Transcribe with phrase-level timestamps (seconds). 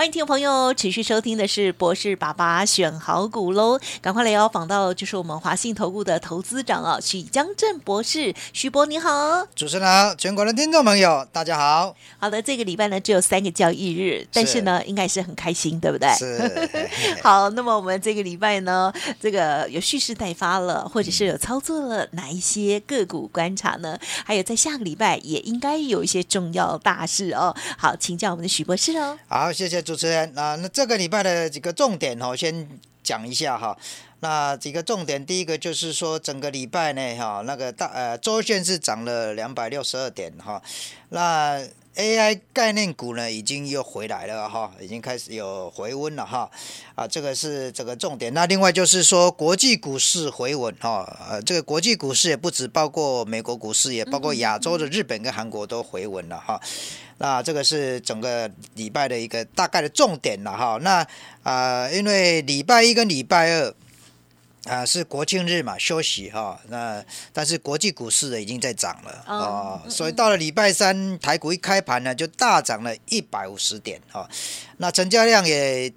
[0.00, 11.94] 欢迎听众朋友持续收听的是博士爸爸选好股喽，赶快来邀访到就是我们华信投顾的投资长啊许江正博士，徐博你好，主持人好，全国的听众朋友大家好。
[12.18, 16.08] 好的，这个礼拜呢只有三个交易日，但是呢应该是很开心，对不对？
[16.14, 16.80] 是。
[17.22, 23.98] 好，那么我们这个礼拜呢，这个有蓄势待发了，或者是有操作了哪一些个股观察呢？
[24.24, 27.54] 还有在下个礼拜也应该有一些重要大事哦。
[27.76, 29.18] 好，请教我们的许博士哦。
[29.28, 29.84] 好，谢谢。
[29.90, 33.76] 主持人啊，那这个礼拜的几个重点哈，先讲一下哈。
[34.20, 40.62] 那几个重点，第一个就是说，整个礼拜呢哈，那个大呃周线是涨了两百六十二点哈。
[41.08, 41.60] 那
[41.96, 46.50] AI 概念股呢，已经又回来了哈，已经开始有回温了哈。
[46.94, 48.32] 啊，这个是这个重点。
[48.32, 51.18] 那另外就是说，国际股市回稳哈。
[51.28, 56.60] 呃，这个国际股市也不止包括美国股市，也包括亚洲的日本跟韩国都回稳了哈。
[57.18, 60.78] 那这个是整个礼拜的一个大概的重点了哈。
[60.80, 61.06] 那
[61.42, 63.74] 啊，因为礼拜一跟礼拜二
[64.64, 66.60] 啊是国庆日嘛，休息哈。
[66.68, 74.28] 那但是国际股市呢已经在涨了啊，所以到了礼拜三台股一开盘呢，就大涨了一百五十点哈。
[74.78, 75.92] 那成交量也。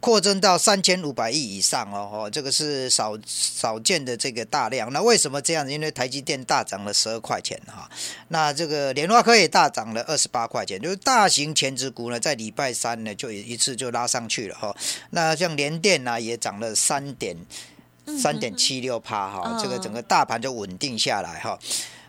[0.00, 4.92] 扩增到三千五百亿以上哦，哦，这个是少少见的这个大量。
[4.92, 5.72] 那为什么这样子？
[5.72, 7.88] 因为台积电大涨了十二块钱哈，
[8.28, 14.76] 那这个联发科也大涨了二十八块钱，就是大型前值股呢，在礼拜三呢就一次就拉上去了哈。
[15.08, 17.34] 那像联电呢也涨了三点
[18.18, 21.58] 三点七六帕哈，这个整个大盘就稳定下来哈。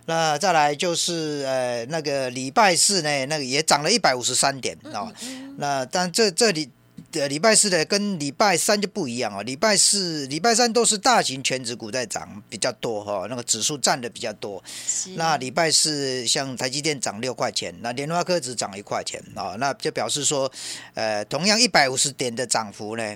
[0.06, 5.12] 那再来就是呃那个礼拜四呢，那个也涨了一百五十三点哦。
[5.58, 6.70] 那但这这里。
[7.12, 9.42] 呃，礼拜四的跟礼拜三就不一样哦。
[9.42, 14.62] 礼拜四、礼拜三都是大型全指股在涨比较多哈，那个指数占的比较多。
[15.16, 20.52] 那礼拜四像台积电涨六块钱，那联发科只涨一块钱啊，那就表示说，
[20.94, 23.16] 呃，同样一百五十点的涨幅呢。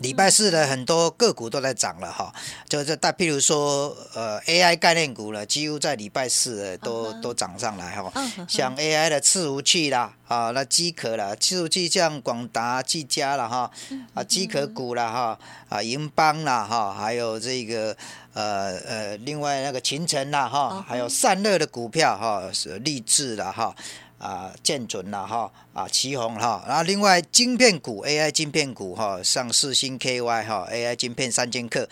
[0.00, 2.32] 礼拜四的很多个股都在涨了哈，
[2.68, 8.12] 就是大，譬如说呃 AI 概念股了，几乎在礼拜四都都涨上来哈，
[8.48, 13.70] 像 AI 的伺服器啦，啊那机壳啦，伺服器像广达、技嘉了哈，
[14.14, 17.94] 啊机壳股了哈，啊银邦啦哈，还有这个
[18.32, 23.74] 呃呃另外那个秦城啦哈，还有散热的股票哈，是励志了哈。
[24.20, 31.88] 啊，建准了哈，啊，旗宏哈，然后另外晶片股 AI 晶片股哈，上四星 KY 哈，AI 晶片三剑客，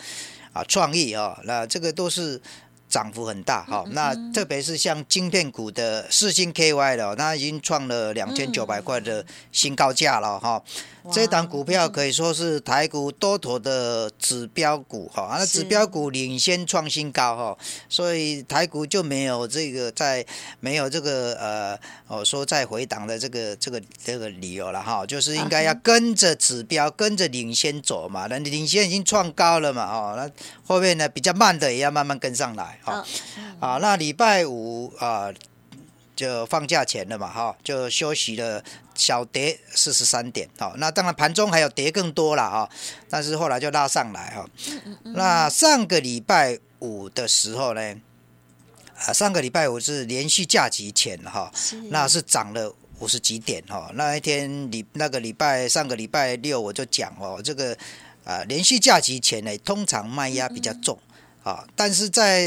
[0.53, 2.39] 啊，创意哈，那这个都是
[2.87, 10.63] 涨幅很大哈，那特别是像晶片股的四星 KY 了，那已经创了两千九百块的新高价了哈。
[11.13, 17.59] 这档股票可以说是台股多头的指标股哈，那指标股领先创新高哈，
[17.89, 20.25] 所以台股就没有这个在
[20.61, 30.31] 没有这个呃，我说在回档的这个这个这个理由了哈，就是应该要跟着指标跟着领先走嘛，那领先已经创高了嘛哦，那
[30.67, 33.05] 后面呢比较慢的也要慢慢跟上来哈，
[33.61, 35.33] 啊，那礼拜五啊。
[36.19, 38.61] 就放假前了嘛，哈，就休息了，
[38.97, 42.69] 小跌四十三点，好，那当然盘中还有跌更多了哈，
[43.09, 44.45] 但是后来就拉上来哈。
[45.15, 47.95] 那上个礼拜五的时候呢，
[49.07, 51.53] 啊，上个礼拜五是连续假期前哈，
[51.91, 53.89] 那是涨了五十几点哈。
[53.95, 57.79] 那一天礼那个礼拜上个礼拜六我就讲哦，这个
[58.25, 60.99] 啊连续假期前呢，通常卖压比较重
[61.45, 62.45] 啊，但是在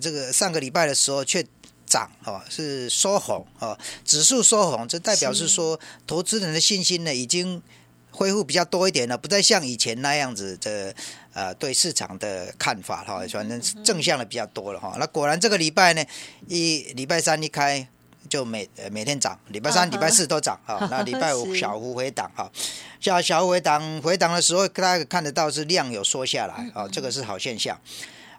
[0.00, 1.44] 这个上个礼拜的时候却。
[1.86, 7.62] 涨哦，是收红哦，指数收红，这代表是说投资人的信心呢已经
[8.10, 10.94] 恢复比较多一点了，不再像以前那样子的
[11.32, 14.96] 呃对市场的看法哈，反正正向的比较多了哈。
[14.98, 16.04] 那果然这个礼拜呢，
[16.48, 17.86] 一礼拜三一开
[18.28, 20.84] 就每每天涨，礼拜三、礼拜四都涨哈。
[20.90, 22.50] 那礼拜五小幅回档哈，
[22.98, 27.78] 小小幅回档回档的时候，大家看得到是量有缩下来啊，这个是好现象。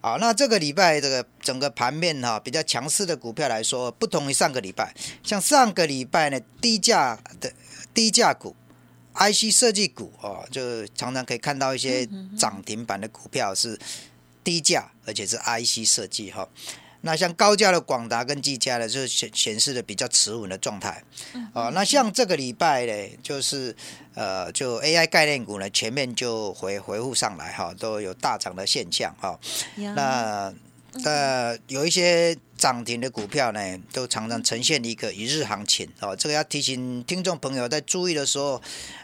[0.07, 4.95] 好，那这个礼拜这个整个盘面哈比较强势的股票来说，不同于上个礼拜。
[5.21, 7.51] 像上个礼拜呢，低价的
[7.93, 8.55] 低价股、
[9.15, 12.07] IC 设计股哦，就常常可以看到一些
[12.37, 13.77] 涨停板的股票是
[14.45, 16.47] 低价，而且是 IC 设计哈。
[17.01, 21.03] 那像高价的广达跟技嘉呢，就显显示的比较持稳的状态。
[21.53, 23.75] 哦，那像这个礼拜呢，就是
[24.15, 29.39] 呃，就 AI 概念股呢，前面就回回复上来哈，都有大涨的现象哈。
[29.75, 30.53] 那
[31.05, 36.15] 呃，有一些涨停的股票呢，都常常呈现一个一日行情哦。
[36.15, 38.59] 这个要提醒听众朋友在注意的时候，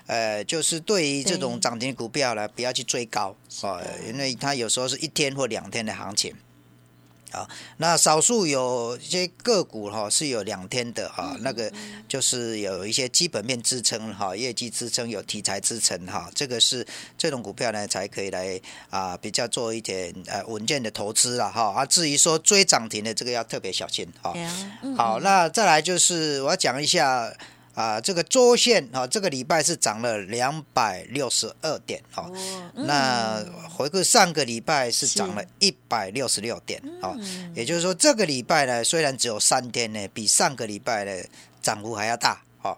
[0.07, 6.33] 呃，就是对于这种涨停股票呢，不要去追高哦，因为它有时候是一天或两天的行情。
[7.33, 11.71] 啊，那少数有一些个股哈是有两天的哈，那个
[12.07, 16.85] 就是有一些基本面支撑哈，业绩支撑有题材支撑哈，这个是
[17.17, 21.73] 这种股票呢才可以来啊比较做一点呃稳健的投资了哈。
[21.73, 24.33] 啊，至于说追涨停的这个要特别小心哈。
[24.95, 27.33] 好，那再来就是我要讲一下。
[27.73, 32.31] 啊，这个周线啊，这个礼拜是涨了两百六十二点哦。
[32.75, 37.17] 那回顾上个礼拜是涨了一百六十六点哦。
[37.55, 41.25] 也就是说，这个礼拜呢，虽然只有三天呢，比上个礼拜的
[41.61, 42.77] 涨幅还要大哦。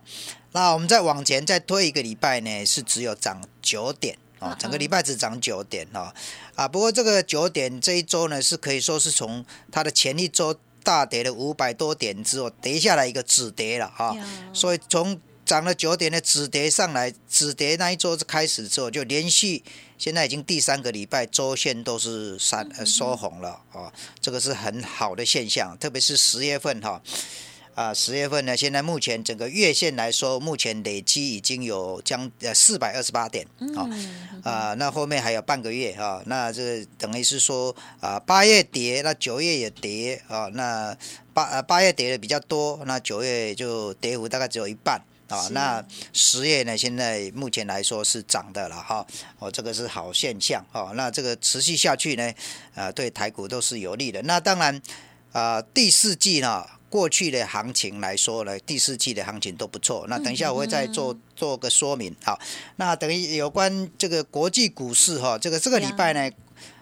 [0.54, 6.14] 那我们再往前再推一个礼拜呢，是只有涨九点哦，整个礼拜只涨九点哦。
[6.56, 10.58] 啊，不过这个九点这一周呢，是可以说是从它的前一周。
[10.86, 14.16] 大跌了五百多点之后，跌下来一个止跌了哈，
[14.54, 19.64] 所以从涨了九点的止跌上来，止跌那一周开始之后，就连续
[19.98, 23.92] 现在已经第三个礼拜周线都是三收红了啊，
[24.22, 26.92] 这个是很好的现象，特别是十月份哈。
[26.92, 27.02] 啊，
[27.94, 33.46] 十月份呢，现在目前整个月线来说，目前累积已经有将呃四百二十八点
[33.76, 33.84] 啊，
[34.44, 40.96] 啊，那后面还有半个月啊，那这等于是说啊，八月跌，那九月也跌啊，那
[41.34, 49.06] 八呃八月跌的比较多，那九月就跌幅大概只有一半啊，那十月呢，现在目前来说是涨的了哈，
[49.40, 52.34] 哦，这个是好现象哦，那这个持续下去呢，
[52.74, 54.22] 啊，对台股都是有利的。
[54.22, 54.82] 那当然
[55.34, 56.66] 啊，第四季呢。
[56.90, 60.06] 过去的行情来说呢，第四季的行情都不错。
[60.08, 62.16] 那等一下我会再做做个说明。
[62.24, 62.40] 好，
[62.78, 66.32] 那等于有关这个国际股市哈，这个这个礼拜呢，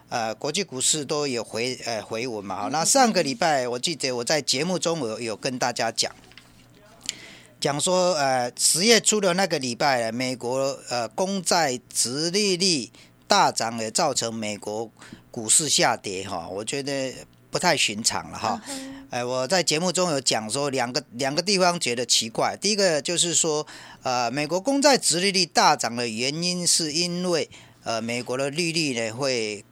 [0.10, 2.64] 呃，国际股市都有回呃回稳嘛。
[2.64, 6.14] 好，那上个礼拜我记得我在节目中有有跟大家讲，
[7.60, 12.92] 讲说呃十月初的那个礼拜，美国呃公债殖利率
[13.26, 14.92] 大涨，也造成美国
[15.32, 16.48] 股市下跌哈。
[16.50, 17.14] 我觉得。
[17.54, 18.60] 不太寻常了哈，
[19.12, 22.58] 哎，我在节目中有讲说两个两个地方觉得奇怪。
[22.60, 23.66] 第一个就是说，
[24.02, 27.48] 呃，美国公债殖利率大涨的原因是因为，
[27.84, 29.64] 呃，美国的利率呢会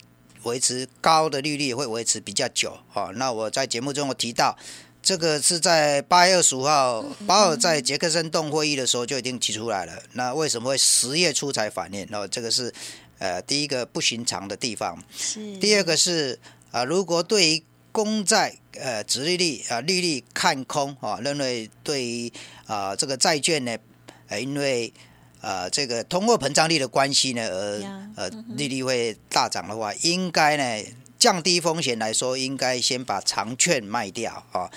[0.44, 3.10] 维持高的利率会维持比较久哈。
[3.16, 4.56] 那我在节目中我提到，
[5.02, 10.04] 这个是在八月二十五号鲍尔在杰克森洞会议的时候就已经提出来了。
[10.14, 12.06] 那为什么会十月初才反应？
[12.12, 12.72] 那这个是
[13.18, 15.04] 呃第一个不寻常的地方。
[15.18, 15.58] 是。
[15.58, 16.38] 第二个是
[16.70, 22.32] 啊，如果对于公债呃，殖利率啊，利率看空啊，认为对于
[22.66, 23.78] 啊这个债券呢，
[24.28, 24.94] 呃，因为
[25.42, 27.82] 呃这个通货膨胀率的关系呢，而
[28.16, 30.90] 呃利率会大涨的话，应该呢
[31.20, 34.70] 降低风险来说，应该先把长券卖掉啊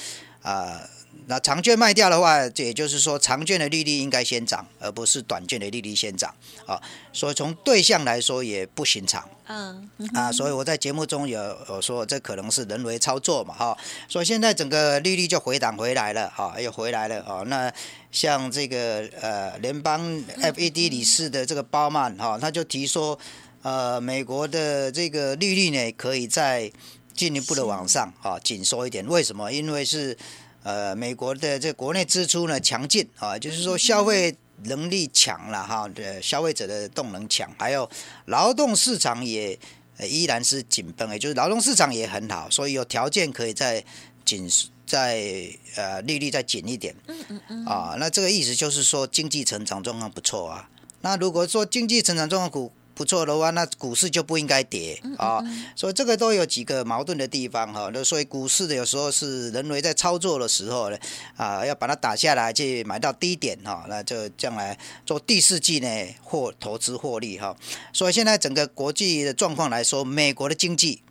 [0.43, 0.89] 啊。
[1.27, 6.35] 那长券卖掉的话，这也就是说，长券的利率应该先涨，而不是短券的利率先涨
[6.67, 6.81] 啊。
[7.13, 9.27] 所以从对象来说也不寻常。
[9.47, 13.77] 嗯啊，所以我在节目中有有说，这可能是人为操作嘛哈。
[14.09, 17.43] 所以现在整个利率就回档回来了哈，又回来了啊。
[17.47, 17.73] 那
[18.11, 20.01] 像这个呃联邦
[20.39, 23.19] FED 理事的这个鲍曼哈，他就提说，
[23.63, 26.71] 呃，美国的这个利率呢，可以再
[27.15, 29.07] 进一步的往上啊紧缩一点。
[29.07, 29.51] 为什么？
[29.51, 30.17] 因为是。
[30.65, 37.89] 呃，美国的这国内支出呢强劲啊，就是说消费能力强了哈，的消费者的动能强，还有
[38.25, 39.59] 劳动市场也
[40.01, 43.85] 依然是紧绷，也就是劳动市场也很好，所以有条件可以再
[44.25, 44.51] 紧
[44.87, 46.95] 再呃利率再紧一点。
[47.07, 47.65] 嗯嗯嗯。
[47.67, 50.69] 啊，那这个意思就是说经济成长状况不错啊。
[51.03, 55.43] 那如果说经济成长状况股，不错的话，那股市就不应该跌啊，
[55.75, 57.91] 所以这个都有几个矛盾的地方哈。
[57.93, 60.97] 那所以股市的有时候是人为在操作的时候呢，
[61.37, 65.89] 啊，要把它打下来去买到低点哈，那就将来做第四季呢
[66.23, 67.57] 获投资获利哈。
[67.93, 71.03] 所以现在整个国际的状况来说，美国的经济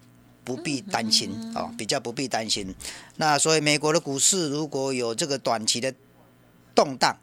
[0.43, 2.73] 不必担心啊，比较不必担心。
[3.17, 5.93] 那所以美国的股市如果有这个短期的
[6.73, 7.17] 动荡。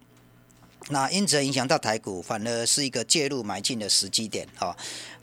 [0.88, 4.76] 那因此影响到台股，反而是一个介入买进的时机点哈。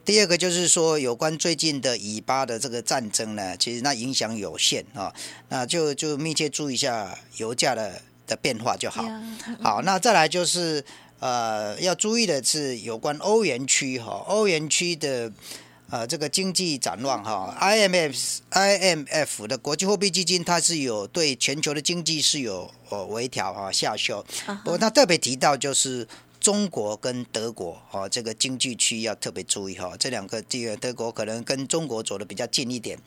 [0.06, 5.14] 第二个就是说，有关最近的以巴的这个战争呢，其实那影响有限啊，
[5.50, 9.04] 那就就密切注意一下油价的的变化就好。
[9.62, 10.82] 好，那再来就是
[11.20, 15.30] 呃要注意的是有关欧元区哈，欧元区的
[15.90, 24.22] 呃，这个经济展望哈，IMF IMF 的国际货币基金，它是有对全球的经济是有呃微调啊下修，
[24.66, 26.06] 不过它特别提到就是
[26.42, 33.00] 中国跟德国哦，这个经济区要特别注意哈，这两个这个德国可能跟中国走的比较近一点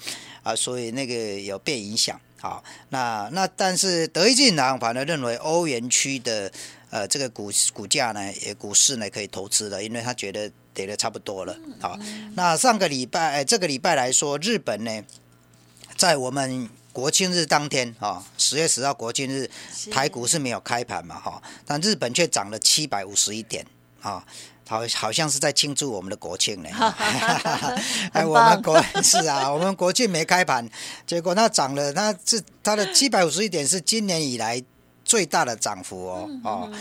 [0.42, 2.18] 啊，所以那个有被影响。
[2.40, 6.50] 好，那那但是德意志银行反而认为欧元区的
[6.88, 10.50] 呃这个股股价呢，也股市呢可以投资的，因为他觉得。
[10.72, 11.98] 跌的差不多了，好，
[12.34, 15.02] 那上个礼拜，这个礼拜来说，日本呢，
[15.96, 19.50] 在我们国庆日当天，哈，十月十号国庆日，
[19.90, 23.66] 台股是没有开盘嘛，哈，但日本却涨了七百五十一点，
[24.00, 24.24] 啊，
[24.66, 26.68] 好，好像是在庆祝我们的国庆呢，
[28.12, 30.68] 哎，我们国是啊， 我们国庆没开盘，
[31.04, 34.62] 结果它涨了，那是它的七百五十一点是今年以来
[35.04, 36.72] 最大的涨幅哦，哦，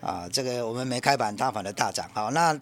[0.00, 2.58] 啊，这个我们没开盘，它反而大涨，好，那。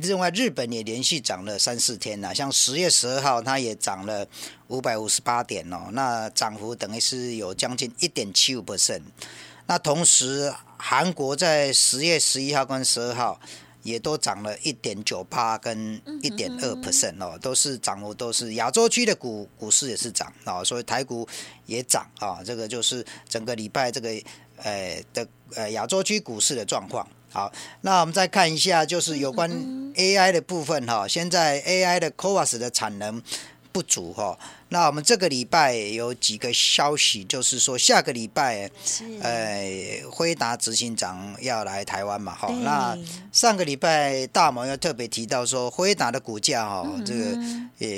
[0.00, 4.26] 另外，日本也连续涨了三四天了，像十月十二号，它也涨了
[4.66, 9.02] 五百五十八点哦，那涨幅等于是有将近一点七五 percent。
[9.66, 13.38] 那同时，韩国在十月十一号跟十二号
[13.84, 21.28] 也都涨了一点九八跟一点二 percent 哦，都是涨幅都是亚洲区的股股市也是涨啊，所以台股
[21.66, 24.10] 也涨啊，这个就是整个礼拜这个
[24.56, 27.06] 呃的呃亚洲区股市的状况。
[27.30, 29.50] 好，那我们再看一下，就是有关
[29.94, 31.06] AI 的部分哈。
[31.06, 33.22] 现在 AI 的 CoWAS 的产能
[33.70, 34.38] 不足哈。
[34.70, 38.70] 那我们这个礼拜有几个消息，就是说下个礼拜，
[39.22, 42.48] 呃，辉达执行长要来台湾嘛哈。
[42.62, 42.98] 那
[43.30, 47.24] 上个礼拜大毛又特别提到说，辉达的股价哈，这个
[47.78, 47.88] 呃，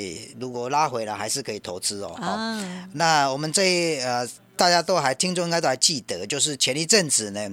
[0.41, 2.15] 如果拉回来还是可以投资哦。
[2.21, 2.89] 啊。
[2.95, 7.49] 那我们这呃，大家都还听众应该都还记得，就是前一阵子呢。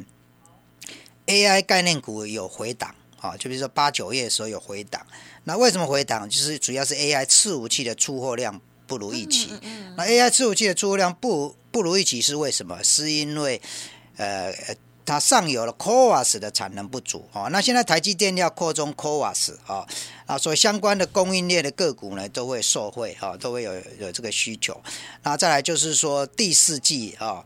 [1.27, 5.05] AI 概念股有回档啊，就比如说八九月的时候有回档，
[5.43, 6.29] 那为什么回档？
[6.29, 9.49] 就是主要是 AI 伺服器的出货量不如预期。
[9.95, 12.81] 那 AI 伺服器的出货量不不如预期是为什么？
[12.83, 13.61] 是因为
[14.15, 14.53] 呃
[15.05, 17.47] 它上游了 CoWAS 的产能不足啊。
[17.51, 19.85] 那现在台积电要扩充 CoWAS 啊
[20.25, 24.81] 啊，所以相关的供应链的个股呢都会受惠啊，都会有有这个需求。
[25.23, 27.43] 那再来就是说第四季啊，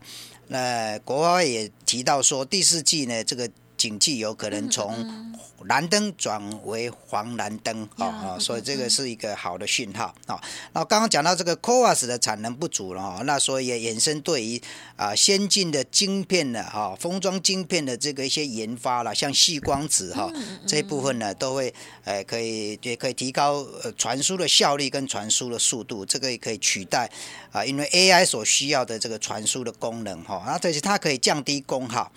[0.48, 3.50] 那国外也提到说第四季呢这个。
[3.82, 5.34] 景气有可能从
[5.64, 10.40] 蓝灯转为黄蓝灯啊啊，所以这个是一个好的讯号啊。
[10.72, 14.62] 那刚刚讲到这个 CoWAS 的产能不足了哈，那所以也衍生对于
[14.94, 20.30] 啊先进的晶片的哈封装晶片的这个一些研发了，像细光子哈
[20.64, 21.74] 这一部分呢，都会
[22.04, 27.10] 呃可以也可以提高呃传输的效率跟传输的速度，这个也可以取代
[27.50, 32.10] 啊，因为 AI 所需要的这个传输的功能哈，那这是它可以降低功耗。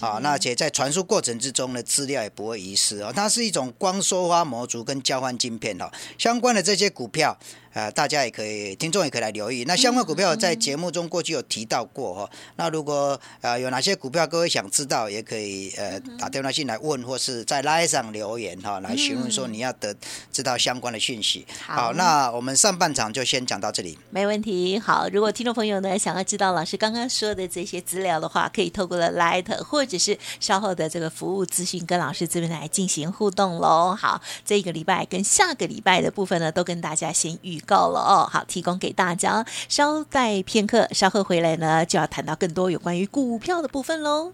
[0.00, 3.12] 啊，那且在传输过程之中的，资料也不会遗失哦。
[3.14, 7.38] 它是一种光收发模组跟交换晶片哦，相关的这些股票。
[7.72, 9.64] 呃，大家也可以，听众也可以来留意。
[9.64, 12.30] 那相关股票在节目中过去有提到过哈。
[12.56, 19.96] 那如果呃有哪些股票各位想知道，也可以呃打电话进来问，或是在 line 上留言哈，来询问说你要得
[20.30, 21.46] 知道相关的讯息。
[21.66, 23.98] 好，那我们上半场就先讲到这里。
[24.10, 24.78] 没问题。
[24.78, 33.96] 好，如果听众朋友呢想要知道老师刚刚说的这些资料的话，可以透过了 Light 或者是稍后的这个服务资讯跟老师这边来进行互动喽。
[33.98, 37.61] 好，这个礼拜跟下个礼拜的部分呢，都跟大家先预。
[37.66, 39.44] 够了哦，好，提供给大家。
[39.68, 44.32] 稍待片刻，稍后回来呢，就要谈到更多有关于股票的部分喽。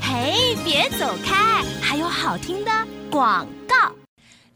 [0.00, 2.70] 嘿，别走开，还有好听的
[3.10, 3.97] 广告。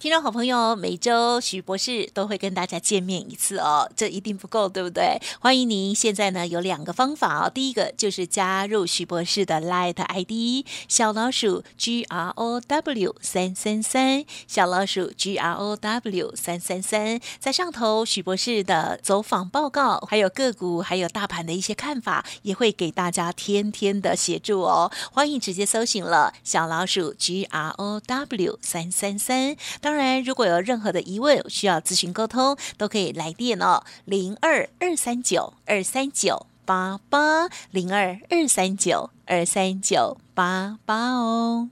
[0.02, 5.22] 听众好朋友，每周许博士都会跟大家见面一次哦，这一定不够，对不对？
[5.38, 24.90] 欢迎您现在呢有两个方法哦，第一个就是加入许博士的 Light ID 小老鼠 G R O W 三三三，小老鼠 G R O W 三三三，在上头许博士的走访报告，还有个股，还有大盘的一些看法，也会给大家天天的协助哦。
[25.12, 29.56] 欢迎直接搜寻了小老鼠 G R O W 三三三。
[29.92, 41.68] 当然，如果有任何的疑问需要咨询沟通，都可以来电哦，零二二三九二三九八八零二二三九二三九八八哦。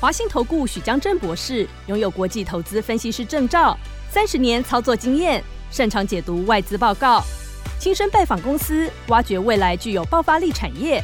[0.00, 3.76] 华信投顾许江正博士拥有国际投资分析师证照，
[4.08, 7.20] 三十年操作经验，擅长解读外资报告，
[7.80, 11.02] 亲身拜访公司，挖掘未来具有爆发力产业，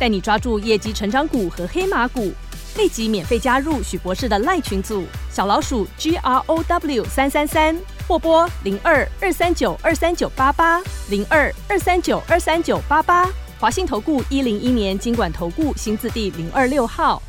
[0.00, 2.32] 带你抓住业绩成长股和黑马股。
[2.76, 7.74] 立即免费加入许博士的赖群组，小老鼠 G R O W 三三三，
[8.06, 13.26] 或拨零二二三九二三九八八零二二三九二三九八八。
[13.58, 17.22] 华信投顾一零一年经管投顾新字第零二六号。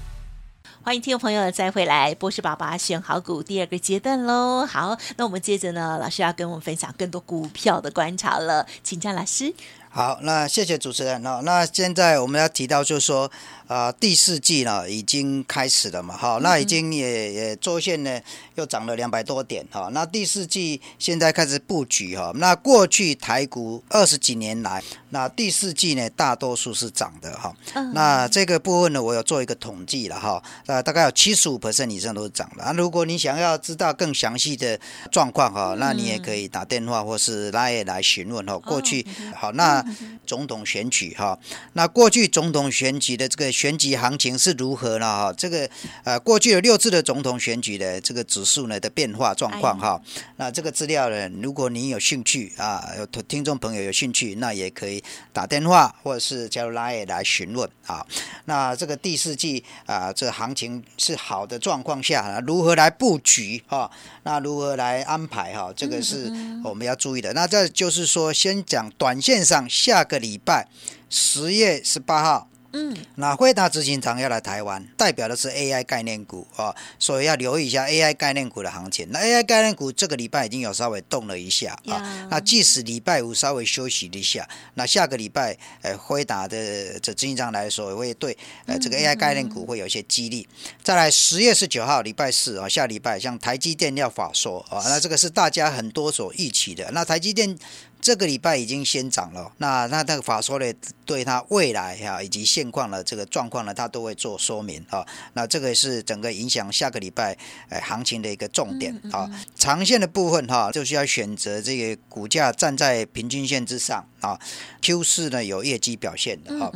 [0.83, 4.65] 欢迎听众朋友再回来，波士爸爸选好股第二个阶段喽。
[4.65, 9.53] 好，那我们接着呢，老师要跟我们分享更多股票的观察了，请教老师。
[9.89, 11.41] 好，那谢谢主持人哦。
[11.43, 13.29] 那现在我们要提到就是说，
[13.67, 18.19] 啊，第四季呢已经开始了嘛，哈，那已经也也周线呢
[18.55, 19.89] 又涨了两百多点哈。
[19.91, 22.31] 那第四季现在开始布局哈。
[22.35, 27.53] 那过去台股二十几年来，那第四季呢大多数是涨的哈。
[27.93, 32.63] 那这个部分呢，我有做一个统计了哈，呃，大概有七十五 percent 以上都是涨的。
[32.63, 34.79] 啊，如果你想要知道更详细的
[35.11, 38.57] 状况哈，那你也可以打电话或是来来询问哈。
[38.57, 39.05] 过去
[39.35, 39.85] 好那。
[40.25, 41.39] 总统选举哈，
[41.71, 45.07] 那过去总统选举的这个选举行情是如何呢？
[45.07, 45.67] 哈，这个
[46.03, 49.99] 呃，过去有六次的总统选举的这个指数呢的变化状况哈，
[50.35, 58.05] 那这个资料呢，如果你有兴趣啊，有听众朋友有兴趣，那也可以打电话或者是加入 Line 来询问啊。
[58.45, 63.89] 那这个第四季啊，这行情是好的状况下，如何来布局哈？
[64.21, 65.73] 那如何来安排哈？
[65.75, 66.31] 这个是
[66.63, 67.33] 我们要注意的。
[67.33, 69.67] 那这就是说，先讲短线上。
[69.67, 70.67] 下个礼拜
[71.09, 72.49] 十月十八号。
[72.77, 79.07] 嗯，那惠达执行长要来台湾，代表的是 AI 概念股啊，所以要留意一下 AI 概念股的行情。
[79.09, 90.47] 那 AI 概念股这个礼拜已经有稍微动了一下啊，那即使礼拜五稍微休息了一下，那下个礼拜呃惠达的这执行长来说，也会对呃这个 AI 概念股会有一些激励。
[90.83, 96.91] 再来十月十九号礼拜四啊，下礼拜像台积电要法说啊，那这个是大家很多所预期的。
[96.91, 97.57] 那台积电。
[97.99, 100.73] 这个礼拜已经先涨了，那那那个法说呢，
[101.03, 105.05] 对它未来哈以及现况的这个状况呢，它都会做说明啊。
[105.33, 107.35] 那这个是整个影响下个礼拜
[107.69, 109.29] 呃行情的一个重点啊。
[109.55, 114.39] 长线的部分哈，就是要选择这个股价站在平均线之上啊。
[114.81, 116.71] Q 四呢有业绩表现的哈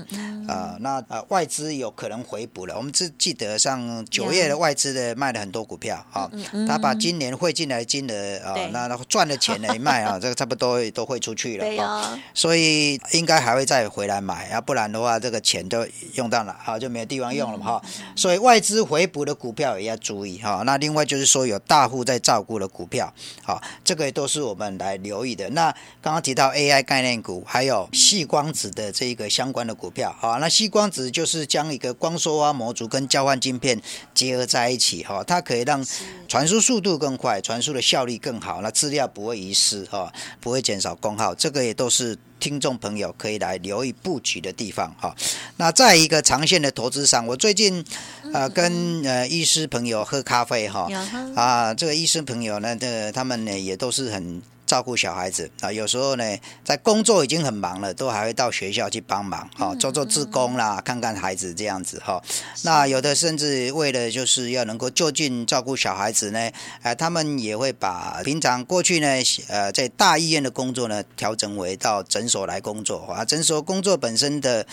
[0.48, 2.76] 啊，那呃外资有可能回补了。
[2.76, 6.30] 我们只记得上九月的外资的卖了很多股票啊，
[6.68, 11.11] 他把今年汇进来的金额啊，那那赚的钱呢卖啊，这个差不多都。
[11.12, 17.82] 会出去了啊，所以应该还会再回来买啊，不然的话这个钱都用到了，好就没有地方用了嘛哈。
[18.16, 20.64] 所以外资回补的股票也要注意哈。
[20.66, 23.14] 那另外就是说有大户在照顾的股票，
[23.44, 25.50] 好，这个都是我们来留意的。
[25.50, 25.70] 那
[26.02, 33.82] 刚刚提到 AI 概念股，还有细光子的这个相关的股票，好，那细光子就是将一个光收发模组跟交换晶片
[34.14, 35.86] 结合在一起哈，它可以让
[36.28, 40.96] 传输速度更快，传输的效率更好，那资料不会遗失哈，不会减少。
[41.02, 45.14] 功耗，这个也都是听众朋友可以来留意布局的地方哈。
[45.58, 47.84] 那在一个长线的投资上，我最近
[48.32, 50.88] 呃跟呃医师朋友喝咖啡哈
[51.36, 54.42] 啊，这个医师朋友呢，这他们呢也都是很。
[54.72, 56.24] 照顾小孩子啊，有时候呢，
[56.64, 62.24] 在工作已经很忙了，都还会到学校去帮忙，哈，做做志工啦，看看孩子这样子，哈。
[62.64, 66.50] 那有的甚至为了就是要能够就近照顾小孩子呢，
[66.84, 69.08] 呃，他们也会把平常过去呢，
[69.50, 74.66] 呃，在大医院的工作呢，调整为到诊所来工作，啊，诊所工作本身的，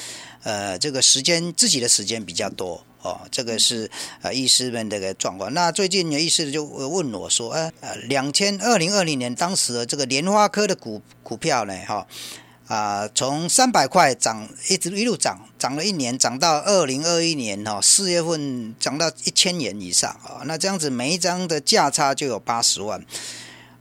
[0.45, 2.85] 呃，这个时间自己的时间比较多。
[3.09, 3.91] 哦，这个是
[4.21, 5.53] 呃医师们这个状况。
[5.55, 12.07] 那最近有医师就问我说，呃呃，两千二零二零年当时的这个莲花科的股股票呢，哈
[12.67, 20.43] 啊，从三百块涨一直一路涨，涨了一年，涨到二零二一年哈四月份涨到一千元以上啊。
[20.45, 23.03] 那这样子每一张的价差就有八十万。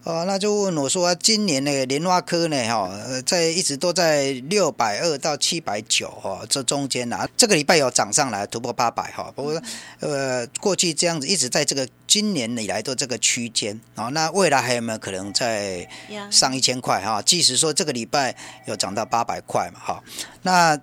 [0.07, 2.55] 哦，那就问我说，今年那个莲花科呢？
[2.65, 2.89] 哈，
[3.25, 9.29] 在一直都在六百二到七百九哈，这中间啊，这个礼拜有涨上来突破八百哈。
[9.35, 9.61] 不过，
[9.99, 15.85] 呃，过去这样子一直在这个今年以来的这个区间啊，那未来还有没有可能再
[16.31, 17.21] 上一千块哈？
[17.21, 18.33] 即使说这个礼拜
[18.65, 20.01] 有涨到八百块嘛哈，
[20.43, 20.79] 那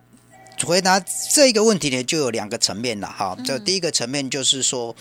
[0.66, 1.00] 回答
[1.32, 3.34] 这个问题呢，就有两个层面了哈。
[3.42, 4.94] 这第一个层面就是说。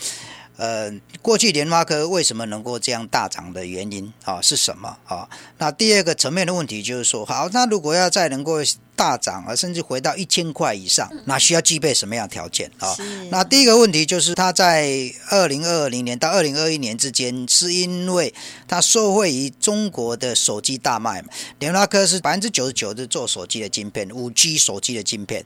[0.57, 5.27] 呃，过去联发科为什么能够这样大涨的原因啊是什么啊？
[5.57, 8.57] 那第二个层面的问题就是说，好，那如果要再能够。
[8.95, 12.95] 大涨啊，甚至回到一千块以上，那需要具备什么样条件啊？
[13.29, 18.34] 那第一个问题就是，它在二零二零年到二零二一年之间，是因为
[18.67, 21.23] 它受惠于中国的手机大卖，
[21.60, 25.43] 联发科是百分之九十九是做手机的晶片，五 G 手机的晶片，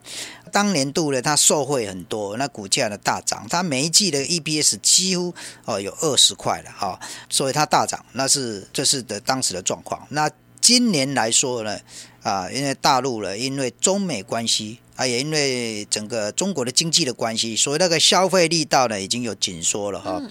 [0.52, 5.34] 当年度呢，它受惠很多，那股价呢大涨，它每一季的 EPS 几乎
[5.66, 10.06] 哦有二十块了哈，所以它大涨，那是这是的当时的状况。
[10.10, 10.30] 那
[10.60, 11.80] 今年来说呢？
[12.28, 20.22] 啊，因为大陆了，因为中美关系啊，也因为整个中国的经济的关系，所以那个消费力道呢已经有紧缩了哈。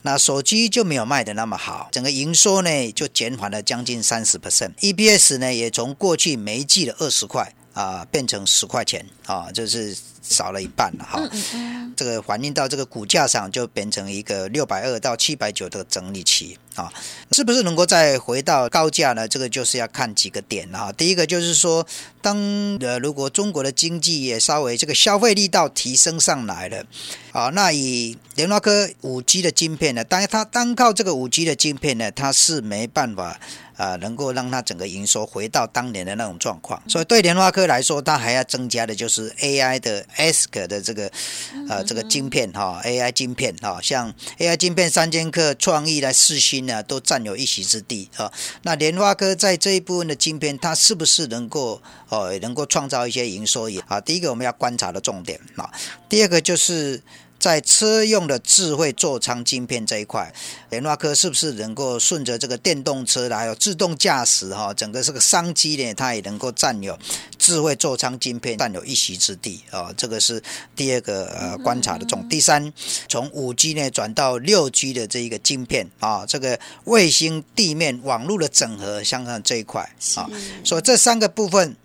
[0.00, 11.20] 那手机就没有卖的那么好，整个营收呢就减缓了将近三十 percent，EPS 呢也从过去每一季的二十块啊变成十块钱啊，就是少了一半了哈。
[11.96, 16.92] 这个反映到这个股价上，就变成一个六百二到七百九的整理期啊，
[17.32, 19.26] 是不是能够再回到高价呢？
[19.26, 20.92] 这个就是要看几个点哈。
[20.92, 21.84] 第一个就是说，
[22.22, 22.36] 当
[22.80, 26.84] 呃如果中国的经济也稍微这个消费力道提升上来了
[27.32, 33.40] 啊，那以联发科五 G 的晶片呢，当然它单靠这个五 G 的晶片呢，它是没办法。
[33.78, 41.10] 啊，能够让它整个营收回到当年的那种状况，所以对联发科来说，它还要增加的就是 AI 的 ASIC 的这个
[41.68, 48.32] 呃这个晶片哈，AI 晶片哈，像 AI 晶片三剑客创意来四星呢，都占有一席之地啊。
[48.62, 54.00] 那联发科在这一部分的晶片，它是不是能够哦能够创造一些营收也啊？
[54.00, 55.70] 第一个我们要观察的重点啊，
[56.08, 57.00] 第二个就是。
[57.38, 60.34] 在车用的智慧座舱晶片这一块，
[60.70, 66.98] 联发科是不是能够顺着这个电动车还有自动驾驶哈，整个这个商机呢，它也能够占有
[67.38, 69.92] 智慧座舱晶片占有一席之地啊？
[69.96, 70.42] 这个是
[70.74, 72.28] 第二个呃观察的重。
[72.28, 72.72] 第三，
[73.08, 79.82] 从五 G 呢转到六 G 的这一个晶片啊，这个卫星地面网络的整合，相关这一块
[80.16, 80.28] 啊，
[80.64, 81.76] 所以这三个部分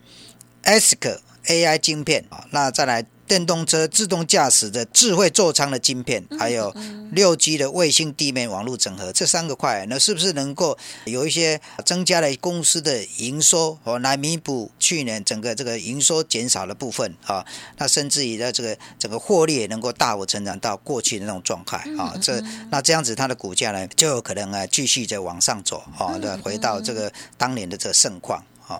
[0.63, 3.05] ，ASIC AI 晶片啊，那再来。
[3.33, 6.71] 电动车自动驾驶的智慧座舱的晶片，还有
[7.13, 17.43] 六 G 的卫星地面网络整合，这三个块，那是不是能够有一些增加了公司的营收，哦，来弥补去年整个这个营收减少的部分啊？
[17.77, 22.13] 那甚至于在这个整个获利也能够大幅成长到过去的那种状态啊？
[22.21, 28.79] 这那这样子，它的股价呢就有可能啊继续在往上走啊，再回到这个当年的这个盛况啊。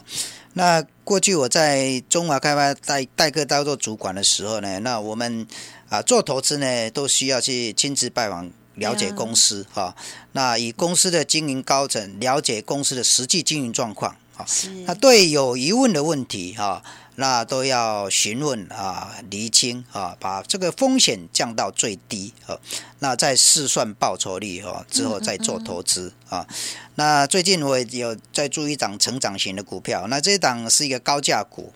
[0.54, 5.48] 那过去我在中华开发代代客当做主管的时候呢，那我们
[5.90, 9.96] 啊做投资呢，都需要去亲自拜访了解公司哈。
[10.34, 14.46] 那以公司的经营高层了解公司的实际经营状况啊。
[14.86, 16.84] 那对有疑问的问题哈。
[17.16, 22.58] 那都要询问啊，厘清啊，把这个风险降到最低啊，
[23.00, 26.48] 那再试算报酬率哦，之后再做投资啊。
[26.96, 31.74] 那最近我有在注意一档成长型的股票，那这一档是一个高价股，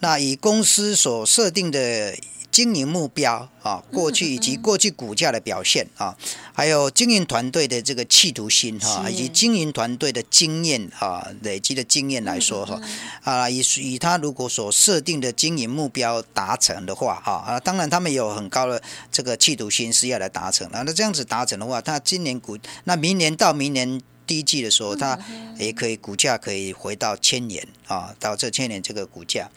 [0.00, 2.14] 那以公司所设定的。
[2.52, 6.14] 经营目标啊，过去以及过去股价的表现啊，
[6.52, 12.78] 还有经营团队的这个企图心哈，以及经营团队的经验啊，累积的经验来说哈，
[13.24, 24.00] 啊，以以他如果所设定的经营目标达成的话哈，啊，当然他们有很高的这个企图心是要来达成啊，那这样子达成的话，他今年股那明年到明年。
[24.32, 25.18] 第一季的时候，它
[25.58, 29.50] 也可以股价可以回到千年啊，到这千年这个股价。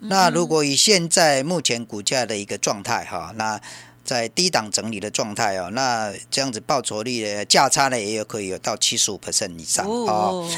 [0.00, 3.60] 那如果以现在目前股价的一个状态哈，那
[4.02, 10.48] 在低档整理的状态哦，那这样子报酬率的价差呢，也有可以有到七十五 percent 以上哦。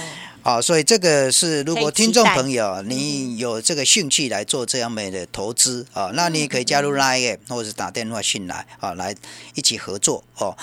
[0.42, 9.16] 好，所以这个是如果听众朋友你有这个兴趣来做这样美的投资啊，那你也可以加入 Line 或者打电话进来啊，来
[9.54, 10.56] 一起合作哦。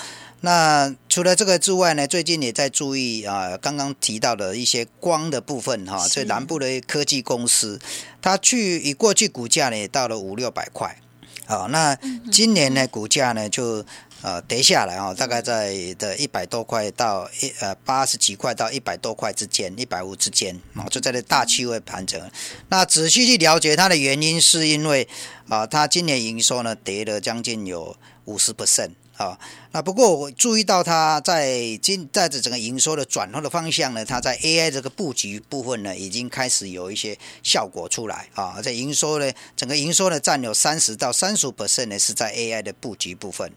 [0.44, 7.80] 那除了这个之外呢，最近也在注意啊，刚刚提到的一些光的部分哈，这南部的科技公司，
[8.20, 10.98] 它去以过去股价呢也到了五六百块，
[11.46, 11.96] 好，那
[12.32, 13.84] 今年呢股价呢就
[14.22, 22.20] 呃跌下来啊，大概在的一百多块到一呃八十几块到一百多块之间，一百五之间啊，就在这大区位盘整。
[22.68, 25.06] 那仔细去了解它的原因，是因为
[25.48, 28.90] 啊，它今年营收呢跌了将近有五十 percent。
[29.22, 29.38] 啊，
[29.70, 38.60] 那不过我注意到它在今在这整个营收的转换的方向呢，它在 AI 这个布局部分呢，已经开始有一些效果出来啊。
[38.60, 43.52] 在营收呢，整个营收呢占有三十到三十 percent 呢是在 AI 的布局部分。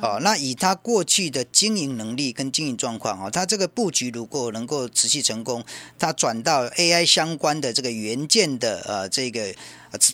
[0.00, 5.64] 哦，那以它过去的经营能力跟经营状况啊，它这个布局如果能够持续成功，
[5.98, 9.52] 它转到 AI 相关的这个元件的呃这个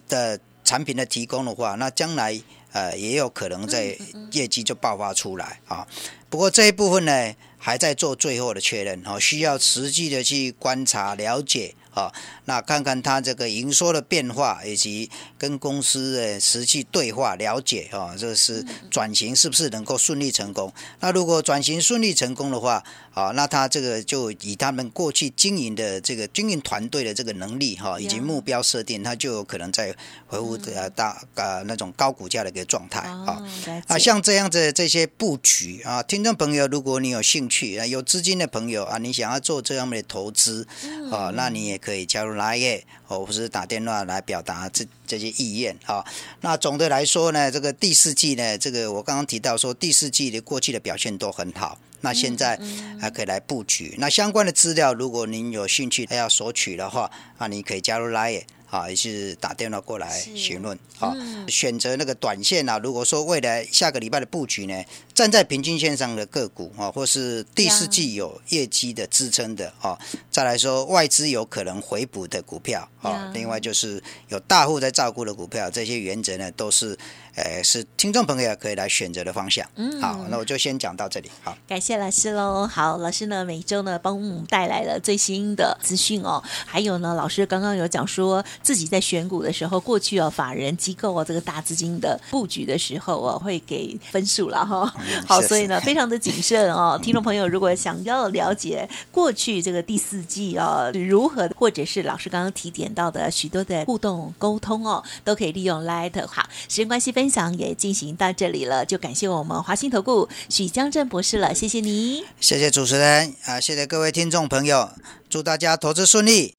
[0.08, 2.40] 的产品的提供的话，那将来。
[2.74, 3.96] 呃，也有可能在
[4.32, 5.86] 业绩就爆发出来啊。
[6.28, 11.76] 不过这一部分呢，还在做最后的确认哦，需要实际的去观察了解。
[11.94, 12.12] 啊，
[12.46, 20.72] 那看看它这个营收的变化，以及跟公司的实际对话了解啊，这是转型是不是能够顺利成功？
[20.98, 29.94] 那如果转型顺利成功的话，啊，那他这个就以他们过去经营的这个经营团队的这个能力哈，以及目标设定，他就有可能在
[30.26, 33.40] 回复呃大呃那种高股价的一个状态啊。
[33.86, 40.66] 啊，像这样子这些布局啊，听众朋友，如果你有兴趣啊，有资金的朋友啊，你想要做这样的投资
[41.12, 41.80] 啊，那你也。
[41.84, 46.02] 可以加入 Line 或者是打电话来表达这这些意愿啊。
[46.40, 51.78] 那总的来说呢，这个第四季呢，这个我刚刚提到说第四季的过去的表现都很好。
[52.00, 52.58] 那现在
[53.00, 53.94] 还可以来布局。
[53.98, 58.44] 那相关的资料，如果您有兴趣要索取的话，啊，你可以加入 Line。
[58.70, 62.76] 啊，也是打电话过来是询问啊，嗯选择那个短线啊。
[62.76, 64.82] 如果说未来下个礼拜的布局呢，
[65.14, 69.96] 站在平均线上的个股啊，或是第四季有业绩的支撑的啊，
[70.28, 76.98] 再来说外资有可能回补的股票呀啊，另外就是有大户在照顾的股票，这些原则呢都是，
[77.36, 79.64] 呃，是听众朋友可以来选择的方向。
[79.76, 81.30] 嗯好，那我就先讲到这里。
[81.42, 81.56] 好。
[81.68, 82.66] 感谢老师喽。
[82.66, 94.92] 好，老师呢每周呢帮我们带来了最新的资讯哦，还有呢，老师刚刚有讲说自己在选股的时候，过去哦法人机构哦这个大资金的布局的时候哦会给分数了哈、
[95.26, 96.98] 好，所以呢非常的谨慎哦。
[97.02, 106.26] 听众朋友如果想要了解过去这个第四季哦如何，或者是老师刚刚提点到的许多的互动沟通哦，都可以利用 Light。
[106.26, 112.24] 好，时间关系，分享也进行到这里了，就感谢我们华兴投顾许江正博士了，谢谢你。
[112.40, 114.90] 谢谢主持人啊，谢谢各位听众朋友，
[115.28, 116.54] 祝大家投资顺利。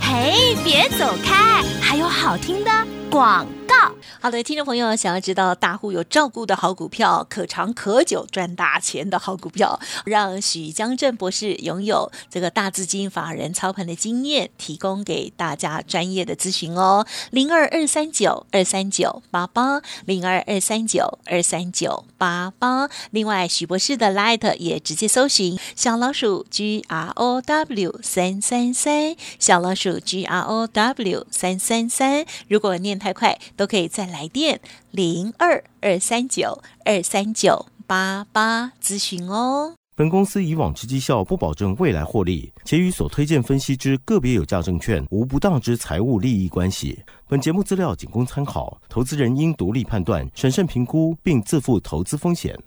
[0.00, 2.70] 嘿，别走开，还有好听的
[3.10, 3.94] 广告。
[4.20, 17.06] 好的，听众朋友，想要知道大户有照顾的好股票，可长可久赚大钱的好股票，让许江正博士拥有这个大资金法人操盘的经验，提供给大家专业的咨询哦。
[17.30, 22.88] 零二二三九二三九八八，零二二三九二三九八八。
[23.10, 32.24] 另外，许博士的 Light 也直接搜寻小老鼠 G R O W 三三三，小老鼠 G R O W 三三三。
[32.48, 39.74] 如果念太快，都可以再来电零二二三九二三九八八咨询哦。
[39.94, 47.00] 本公司以往之绩效不保证未来获利，且与所推荐分析之个别有价证券无不当之财务利益关系。
[47.28, 52.58] 本节目资料仅供参考，投资人应独立判断、审慎评估，并自负投资风险。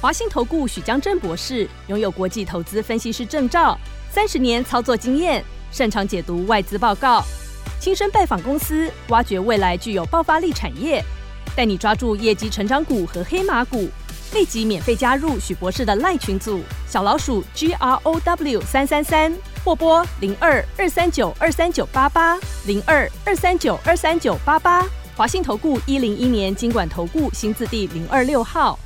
[0.00, 3.78] 华信投顾许江正博士拥有国际投资分析师证照，
[4.10, 7.22] 三十年操作经验，擅长解读外资报告，
[7.86, 11.00] 亲身拜访公司，挖掘未来具有爆发力产业，
[11.54, 13.88] 带你抓住业绩成长股和黑马股。
[14.34, 19.32] 立即免费加入许博士的赖群组，小老鼠 G R O W 三三三，
[19.64, 24.84] 或拨零二二三九二三九八八零二二三九二三九八八。
[25.16, 28.76] 华信投顾一零一年经管投顾新字第零二六号。